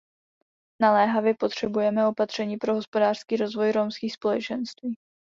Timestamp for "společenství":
4.13-4.95